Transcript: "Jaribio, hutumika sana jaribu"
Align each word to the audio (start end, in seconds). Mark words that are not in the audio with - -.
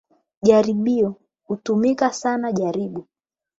"Jaribio, 0.41 1.15
hutumika 1.43 2.13
sana 2.13 2.51
jaribu" 2.51 3.07